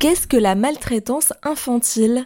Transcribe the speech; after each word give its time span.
Qu'est-ce 0.00 0.28
que 0.28 0.36
la 0.36 0.54
maltraitance 0.54 1.32
infantile? 1.42 2.24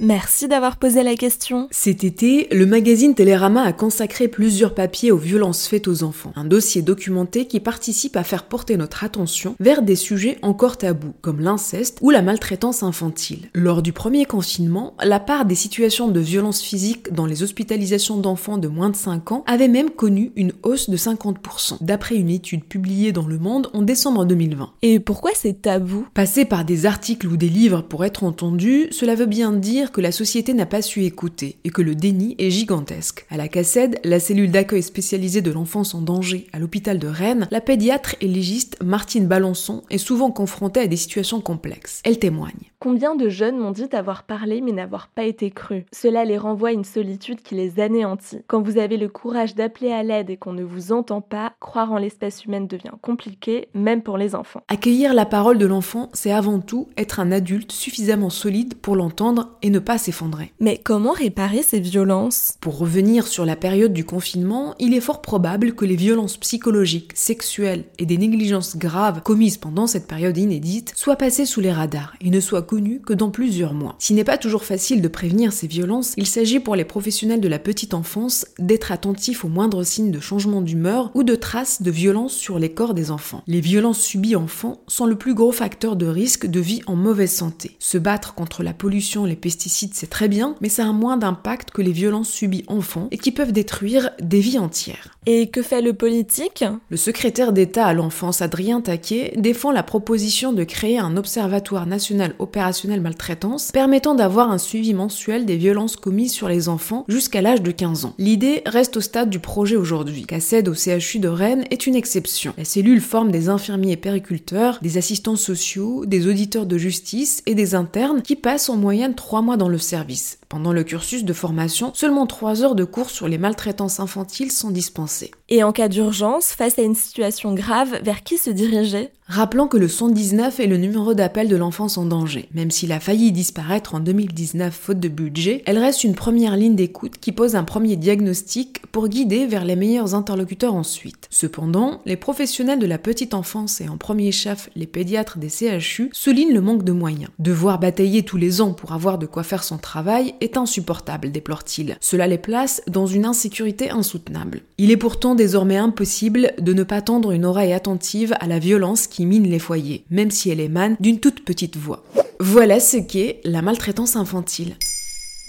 Merci 0.00 0.46
d'avoir 0.46 0.76
posé 0.76 1.02
la 1.02 1.16
question. 1.16 1.66
Cet 1.72 2.04
été, 2.04 2.46
le 2.52 2.66
magazine 2.66 3.16
Télérama 3.16 3.62
a 3.62 3.72
consacré 3.72 4.28
plusieurs 4.28 4.72
papiers 4.72 5.10
aux 5.10 5.16
violences 5.16 5.66
faites 5.66 5.88
aux 5.88 6.04
enfants. 6.04 6.32
Un 6.36 6.44
dossier 6.44 6.82
documenté 6.82 7.46
qui 7.46 7.58
participe 7.58 8.16
à 8.16 8.22
faire 8.22 8.44
porter 8.44 8.76
notre 8.76 9.02
attention 9.02 9.56
vers 9.58 9.82
des 9.82 9.96
sujets 9.96 10.38
encore 10.42 10.76
tabous, 10.76 11.14
comme 11.20 11.40
l'inceste 11.40 11.98
ou 12.00 12.10
la 12.10 12.22
maltraitance 12.22 12.84
infantile. 12.84 13.48
Lors 13.54 13.82
du 13.82 13.92
premier 13.92 14.24
confinement, 14.24 14.94
la 15.02 15.18
part 15.18 15.46
des 15.46 15.56
situations 15.56 16.06
de 16.06 16.20
violence 16.20 16.62
physique 16.62 17.12
dans 17.12 17.26
les 17.26 17.42
hospitalisations 17.42 18.18
d'enfants 18.18 18.58
de 18.58 18.68
moins 18.68 18.90
de 18.90 18.96
5 18.96 19.32
ans 19.32 19.42
avait 19.48 19.66
même 19.66 19.90
connu 19.90 20.30
une 20.36 20.52
hausse 20.62 20.90
de 20.90 20.96
50%, 20.96 21.78
d'après 21.80 22.14
une 22.14 22.30
étude 22.30 22.64
publiée 22.64 23.10
dans 23.10 23.26
Le 23.26 23.38
Monde 23.38 23.68
en 23.74 23.82
décembre 23.82 24.24
2020. 24.26 24.70
Et 24.82 25.00
pourquoi 25.00 25.32
c'est 25.34 25.62
tabou? 25.62 26.06
Passer 26.14 26.44
par 26.44 26.64
des 26.64 26.86
articles 26.86 27.26
ou 27.26 27.36
des 27.36 27.48
livres 27.48 27.82
pour 27.82 28.04
être 28.04 28.22
entendu, 28.22 28.86
cela 28.92 29.16
veut 29.16 29.26
bien 29.26 29.50
dire 29.50 29.87
que 29.92 30.00
la 30.00 30.12
société 30.12 30.54
n'a 30.54 30.66
pas 30.66 30.82
su 30.82 31.04
écouter 31.04 31.58
et 31.64 31.70
que 31.70 31.82
le 31.82 31.94
déni 31.94 32.34
est 32.38 32.50
gigantesque. 32.50 33.26
À 33.30 33.36
la 33.36 33.48
CACED, 33.48 34.00
la 34.04 34.20
cellule 34.20 34.50
d'accueil 34.50 34.82
spécialisée 34.82 35.42
de 35.42 35.50
l'enfance 35.50 35.94
en 35.94 36.00
danger 36.00 36.46
à 36.52 36.58
l'hôpital 36.58 36.98
de 36.98 37.08
Rennes, 37.08 37.48
la 37.50 37.60
pédiatre 37.60 38.16
et 38.20 38.28
légiste 38.28 38.76
Martine 38.82 39.26
Balançon 39.26 39.82
est 39.90 39.98
souvent 39.98 40.30
confrontée 40.30 40.80
à 40.80 40.86
des 40.86 40.96
situations 40.96 41.40
complexes. 41.40 42.00
Elle 42.04 42.18
témoigne. 42.18 42.67
Combien 42.80 43.16
de 43.16 43.28
jeunes 43.28 43.58
m'ont 43.58 43.72
dit 43.72 43.88
avoir 43.90 44.22
parlé 44.22 44.60
mais 44.60 44.70
n'avoir 44.70 45.08
pas 45.08 45.24
été 45.24 45.50
crus? 45.50 45.82
Cela 45.92 46.24
les 46.24 46.38
renvoie 46.38 46.68
à 46.68 46.72
une 46.72 46.84
solitude 46.84 47.42
qui 47.42 47.56
les 47.56 47.80
anéantit. 47.80 48.38
Quand 48.46 48.62
vous 48.62 48.78
avez 48.78 48.96
le 48.96 49.08
courage 49.08 49.56
d'appeler 49.56 49.90
à 49.90 50.04
l'aide 50.04 50.30
et 50.30 50.36
qu'on 50.36 50.52
ne 50.52 50.62
vous 50.62 50.92
entend 50.92 51.20
pas, 51.20 51.54
croire 51.58 51.90
en 51.90 51.98
l'espèce 51.98 52.44
humaine 52.44 52.68
devient 52.68 52.92
compliqué, 53.02 53.66
même 53.74 54.02
pour 54.02 54.16
les 54.16 54.36
enfants. 54.36 54.62
Accueillir 54.68 55.12
la 55.12 55.26
parole 55.26 55.58
de 55.58 55.66
l'enfant, 55.66 56.08
c'est 56.12 56.30
avant 56.30 56.60
tout 56.60 56.88
être 56.96 57.18
un 57.18 57.32
adulte 57.32 57.72
suffisamment 57.72 58.30
solide 58.30 58.74
pour 58.74 58.94
l'entendre 58.94 59.56
et 59.62 59.70
ne 59.70 59.80
pas 59.80 59.98
s'effondrer. 59.98 60.52
Mais 60.60 60.78
comment 60.78 61.10
réparer 61.10 61.62
ces 61.62 61.80
violences? 61.80 62.58
Pour 62.60 62.78
revenir 62.78 63.26
sur 63.26 63.44
la 63.44 63.56
période 63.56 63.92
du 63.92 64.04
confinement, 64.04 64.76
il 64.78 64.94
est 64.94 65.00
fort 65.00 65.20
probable 65.20 65.74
que 65.74 65.84
les 65.84 65.96
violences 65.96 66.36
psychologiques, 66.36 67.10
sexuelles 67.16 67.86
et 67.98 68.06
des 68.06 68.18
négligences 68.18 68.76
graves 68.76 69.22
commises 69.22 69.56
pendant 69.56 69.88
cette 69.88 70.06
période 70.06 70.38
inédite 70.38 70.92
soient 70.94 71.16
passées 71.16 71.44
sous 71.44 71.60
les 71.60 71.72
radars 71.72 72.14
et 72.20 72.30
ne 72.30 72.38
soient 72.38 72.67
que 72.68 73.14
dans 73.14 73.30
plusieurs 73.30 73.72
mois. 73.72 73.96
S'il 73.98 74.16
n'est 74.16 74.24
pas 74.24 74.36
toujours 74.36 74.64
facile 74.64 75.00
de 75.00 75.08
prévenir 75.08 75.52
ces 75.52 75.66
violences, 75.66 76.12
il 76.18 76.26
s'agit 76.26 76.60
pour 76.60 76.76
les 76.76 76.84
professionnels 76.84 77.40
de 77.40 77.48
la 77.48 77.58
petite 77.58 77.94
enfance 77.94 78.46
d'être 78.58 78.92
attentifs 78.92 79.44
aux 79.44 79.48
moindres 79.48 79.86
signes 79.86 80.10
de 80.10 80.20
changement 80.20 80.60
d'humeur 80.60 81.10
ou 81.14 81.22
de 81.22 81.34
traces 81.34 81.80
de 81.80 81.90
violence 81.90 82.34
sur 82.34 82.58
les 82.58 82.68
corps 82.68 82.92
des 82.92 83.10
enfants. 83.10 83.42
Les 83.46 83.62
violences 83.62 84.00
subies 84.00 84.36
enfants 84.36 84.82
sont 84.86 85.06
le 85.06 85.16
plus 85.16 85.34
gros 85.34 85.50
facteur 85.50 85.96
de 85.96 86.06
risque 86.06 86.46
de 86.46 86.60
vie 86.60 86.82
en 86.86 86.94
mauvaise 86.94 87.32
santé. 87.32 87.76
Se 87.78 87.96
battre 87.96 88.34
contre 88.34 88.62
la 88.62 88.74
pollution, 88.74 89.24
les 89.24 89.36
pesticides, 89.36 89.94
c'est 89.94 90.10
très 90.10 90.28
bien, 90.28 90.54
mais 90.60 90.68
ça 90.68 90.86
a 90.86 90.92
moins 90.92 91.16
d'impact 91.16 91.70
que 91.70 91.82
les 91.82 91.92
violences 91.92 92.30
subies 92.30 92.64
enfants 92.68 93.08
et 93.10 93.18
qui 93.18 93.32
peuvent 93.32 93.52
détruire 93.52 94.10
des 94.20 94.40
vies 94.40 94.58
entières. 94.58 95.16
Et 95.24 95.48
que 95.48 95.62
fait 95.62 95.82
le 95.82 95.94
politique? 95.94 96.64
Le 96.90 96.96
secrétaire 96.96 97.52
d'État 97.52 97.86
à 97.86 97.94
l'enfance, 97.94 98.42
Adrien 98.42 98.82
Taquet, 98.82 99.32
défend 99.38 99.72
la 99.72 99.82
proposition 99.82 100.52
de 100.52 100.64
créer 100.64 100.98
un 100.98 101.16
observatoire 101.16 101.86
national 101.86 102.34
opérationnel 102.38 102.57
maltraitance, 103.00 103.72
permettant 103.72 104.14
d'avoir 104.14 104.50
un 104.50 104.58
suivi 104.58 104.94
mensuel 104.94 105.46
des 105.46 105.56
violences 105.56 105.96
commises 105.96 106.32
sur 106.32 106.48
les 106.48 106.68
enfants 106.68 107.04
jusqu'à 107.08 107.42
l'âge 107.42 107.62
de 107.62 107.70
15 107.70 108.04
ans. 108.04 108.14
L'idée 108.18 108.62
reste 108.66 108.96
au 108.96 109.00
stade 109.00 109.30
du 109.30 109.38
projet 109.38 109.76
aujourd'hui. 109.76 110.24
CACED 110.24 110.68
au 110.68 110.74
CHU 110.74 111.18
de 111.18 111.28
Rennes 111.28 111.64
est 111.70 111.86
une 111.86 111.94
exception. 111.94 112.54
La 112.58 112.64
cellule 112.64 113.00
forme 113.00 113.30
des 113.30 113.48
infirmiers 113.48 113.96
périculteurs, 113.96 114.78
des 114.82 114.98
assistants 114.98 115.36
sociaux, 115.36 116.04
des 116.06 116.26
auditeurs 116.26 116.66
de 116.66 116.78
justice 116.78 117.42
et 117.46 117.54
des 117.54 117.74
internes 117.74 118.22
qui 118.22 118.36
passent 118.36 118.68
en 118.68 118.76
moyenne 118.76 119.14
3 119.14 119.42
mois 119.42 119.56
dans 119.56 119.68
le 119.68 119.78
service. 119.78 120.38
Pendant 120.48 120.72
le 120.72 120.82
cursus 120.82 121.24
de 121.24 121.32
formation, 121.34 121.92
seulement 121.94 122.26
3 122.26 122.62
heures 122.62 122.74
de 122.74 122.84
cours 122.84 123.10
sur 123.10 123.28
les 123.28 123.36
maltraitances 123.36 124.00
infantiles 124.00 124.50
sont 124.50 124.70
dispensées. 124.70 125.30
Et 125.50 125.62
en 125.62 125.72
cas 125.72 125.88
d'urgence, 125.88 126.46
face 126.52 126.78
à 126.78 126.82
une 126.82 126.94
situation 126.94 127.52
grave, 127.52 128.00
vers 128.02 128.22
qui 128.22 128.38
se 128.38 128.48
diriger? 128.48 129.10
Rappelons 129.30 129.68
que 129.68 129.76
le 129.76 129.88
119 129.88 130.58
est 130.58 130.66
le 130.66 130.78
numéro 130.78 131.12
d'appel 131.12 131.48
de 131.48 131.56
l'enfance 131.56 131.98
en 131.98 132.06
danger. 132.06 132.48
Même 132.54 132.70
s'il 132.70 132.92
a 132.92 133.00
failli 133.00 133.30
disparaître 133.30 133.94
en 133.94 134.00
2019 134.00 134.74
faute 134.74 135.00
de 135.00 135.08
budget, 135.08 135.62
elle 135.66 135.76
reste 135.76 136.02
une 136.02 136.14
première 136.14 136.56
ligne 136.56 136.76
d'écoute 136.76 137.18
qui 137.20 137.32
pose 137.32 137.54
un 137.54 137.62
premier 137.62 137.96
diagnostic 137.96 138.86
pour 138.90 139.08
guider 139.08 139.46
vers 139.46 139.66
les 139.66 139.76
meilleurs 139.76 140.14
interlocuteurs 140.14 140.72
ensuite. 140.72 141.28
Cependant, 141.28 142.00
les 142.06 142.16
professionnels 142.16 142.78
de 142.78 142.86
la 142.86 142.96
petite 142.96 143.34
enfance 143.34 143.82
et 143.82 143.88
en 143.90 143.98
premier 143.98 144.32
chef 144.32 144.70
les 144.76 144.86
pédiatres 144.86 145.36
des 145.36 145.50
CHU 145.50 146.08
soulignent 146.14 146.54
le 146.54 146.62
manque 146.62 146.84
de 146.84 146.92
moyens. 146.92 147.30
Devoir 147.38 147.78
batailler 147.78 148.22
tous 148.22 148.38
les 148.38 148.62
ans 148.62 148.72
pour 148.72 148.92
avoir 148.92 149.18
de 149.18 149.26
quoi 149.26 149.42
faire 149.42 149.62
son 149.62 149.76
travail 149.76 150.36
est 150.40 150.56
insupportable, 150.56 151.30
déplore-t-il. 151.30 151.96
Cela 152.00 152.26
les 152.26 152.38
place 152.38 152.82
dans 152.86 153.06
une 153.06 153.24
insécurité 153.24 153.90
insoutenable. 153.90 154.62
Il 154.78 154.90
est 154.90 154.96
pourtant 154.96 155.34
désormais 155.34 155.76
impossible 155.76 156.52
de 156.58 156.72
ne 156.72 156.82
pas 156.82 157.02
tendre 157.02 157.32
une 157.32 157.44
oreille 157.44 157.72
attentive 157.72 158.34
à 158.40 158.46
la 158.46 158.58
violence 158.58 159.06
qui 159.06 159.26
mine 159.26 159.48
les 159.48 159.58
foyers, 159.58 160.04
même 160.10 160.30
si 160.30 160.50
elle 160.50 160.60
émane 160.60 160.96
d'une 161.00 161.20
toute 161.20 161.44
petite 161.44 161.76
voix. 161.76 162.04
Voilà 162.40 162.80
ce 162.80 162.98
qu'est 162.98 163.40
la 163.44 163.62
maltraitance 163.62 164.16
infantile. 164.16 164.74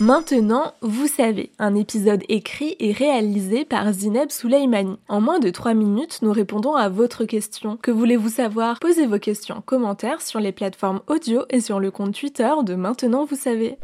Maintenant, 0.02 0.72
vous 0.82 1.08
savez, 1.08 1.52
un 1.60 1.76
épisode 1.76 2.24
écrit 2.30 2.78
et 2.80 2.94
réalisé 2.94 3.66
par 3.66 3.92
Zineb 3.92 4.30
Souleimani. 4.32 4.96
En 5.10 5.20
moins 5.20 5.40
de 5.40 5.50
3 5.50 5.74
minutes, 5.74 6.20
nous 6.22 6.32
répondons 6.32 6.74
à 6.74 6.88
votre 6.88 7.26
question. 7.26 7.78
Que 7.82 7.92
voulez-vous 7.92 8.30
savoir? 8.30 8.80
Posez 8.80 9.08
vos 9.08 9.20
questions 9.20 9.58
en 9.58 9.62
commentaire 9.62 10.22
sur 10.22 10.40
les 10.40 10.54
plateformes 10.54 11.02
audio 11.08 11.42
et 11.50 11.60
sur 11.60 11.82
le 11.82 11.92
compte 11.92 12.18
Twitter 12.18 12.50
de 12.64 12.76
Maintenant, 12.76 13.26
vous 13.26 13.36
savez. 13.36 13.78